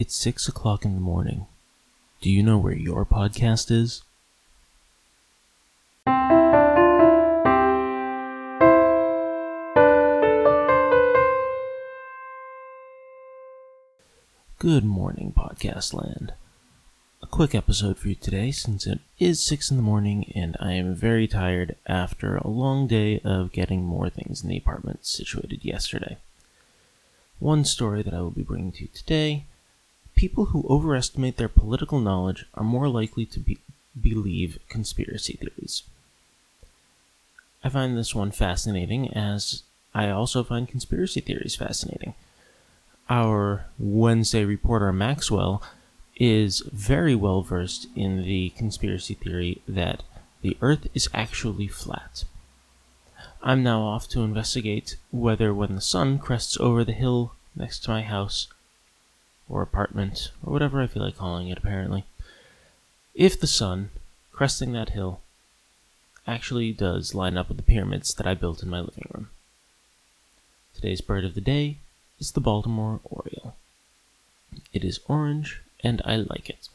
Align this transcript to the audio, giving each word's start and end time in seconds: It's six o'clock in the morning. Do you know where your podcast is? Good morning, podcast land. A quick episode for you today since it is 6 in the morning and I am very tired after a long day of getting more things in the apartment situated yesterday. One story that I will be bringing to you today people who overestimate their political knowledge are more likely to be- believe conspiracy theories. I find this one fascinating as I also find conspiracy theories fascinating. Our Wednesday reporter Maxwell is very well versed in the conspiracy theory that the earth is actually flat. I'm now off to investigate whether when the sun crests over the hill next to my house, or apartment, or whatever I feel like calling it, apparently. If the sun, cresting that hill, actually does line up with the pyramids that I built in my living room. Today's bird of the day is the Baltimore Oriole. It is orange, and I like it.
It's 0.00 0.14
six 0.14 0.46
o'clock 0.46 0.84
in 0.84 0.94
the 0.94 1.00
morning. 1.00 1.46
Do 2.20 2.30
you 2.30 2.40
know 2.40 2.56
where 2.56 2.72
your 2.72 3.04
podcast 3.04 3.72
is? 3.72 4.02
Good 14.60 14.84
morning, 14.84 15.32
podcast 15.36 15.92
land. 15.92 16.32
A 17.20 17.26
quick 17.26 17.52
episode 17.52 17.98
for 17.98 18.06
you 18.06 18.14
today 18.14 18.52
since 18.52 18.86
it 18.86 19.00
is 19.18 19.44
6 19.44 19.72
in 19.72 19.76
the 19.76 19.82
morning 19.82 20.30
and 20.32 20.56
I 20.60 20.74
am 20.74 20.94
very 20.94 21.26
tired 21.26 21.74
after 21.88 22.36
a 22.36 22.46
long 22.46 22.86
day 22.86 23.20
of 23.24 23.50
getting 23.50 23.82
more 23.82 24.08
things 24.08 24.44
in 24.44 24.48
the 24.48 24.58
apartment 24.58 25.06
situated 25.06 25.64
yesterday. 25.64 26.18
One 27.40 27.64
story 27.64 28.04
that 28.04 28.14
I 28.14 28.20
will 28.20 28.30
be 28.30 28.44
bringing 28.44 28.70
to 28.70 28.82
you 28.82 28.88
today 28.94 29.46
people 30.18 30.46
who 30.46 30.66
overestimate 30.68 31.36
their 31.36 31.48
political 31.48 32.00
knowledge 32.00 32.44
are 32.54 32.64
more 32.64 32.88
likely 32.88 33.24
to 33.24 33.38
be- 33.38 33.60
believe 34.00 34.58
conspiracy 34.68 35.34
theories. 35.34 35.84
I 37.62 37.68
find 37.68 37.96
this 37.96 38.16
one 38.16 38.32
fascinating 38.32 39.14
as 39.14 39.62
I 39.94 40.10
also 40.10 40.42
find 40.42 40.66
conspiracy 40.66 41.20
theories 41.20 41.54
fascinating. 41.54 42.14
Our 43.08 43.66
Wednesday 43.78 44.44
reporter 44.44 44.92
Maxwell 44.92 45.62
is 46.16 46.64
very 46.72 47.14
well 47.14 47.42
versed 47.42 47.86
in 47.94 48.24
the 48.24 48.50
conspiracy 48.50 49.14
theory 49.14 49.62
that 49.68 50.02
the 50.42 50.56
earth 50.60 50.88
is 50.94 51.08
actually 51.14 51.68
flat. 51.68 52.24
I'm 53.40 53.62
now 53.62 53.82
off 53.82 54.08
to 54.08 54.22
investigate 54.22 54.96
whether 55.12 55.54
when 55.54 55.76
the 55.76 55.80
sun 55.80 56.18
crests 56.18 56.56
over 56.58 56.82
the 56.82 56.92
hill 56.92 57.34
next 57.54 57.84
to 57.84 57.90
my 57.90 58.02
house, 58.02 58.48
or 59.48 59.62
apartment, 59.62 60.30
or 60.44 60.52
whatever 60.52 60.80
I 60.80 60.86
feel 60.86 61.02
like 61.02 61.16
calling 61.16 61.48
it, 61.48 61.58
apparently. 61.58 62.04
If 63.14 63.40
the 63.40 63.46
sun, 63.46 63.90
cresting 64.32 64.72
that 64.72 64.90
hill, 64.90 65.20
actually 66.26 66.72
does 66.72 67.14
line 67.14 67.36
up 67.36 67.48
with 67.48 67.56
the 67.56 67.62
pyramids 67.62 68.14
that 68.14 68.26
I 68.26 68.34
built 68.34 68.62
in 68.62 68.68
my 68.68 68.80
living 68.80 69.08
room. 69.12 69.30
Today's 70.74 71.00
bird 71.00 71.24
of 71.24 71.34
the 71.34 71.40
day 71.40 71.78
is 72.20 72.32
the 72.32 72.40
Baltimore 72.40 73.00
Oriole. 73.04 73.56
It 74.72 74.84
is 74.84 75.00
orange, 75.08 75.60
and 75.82 76.02
I 76.04 76.16
like 76.16 76.48
it. 76.50 76.68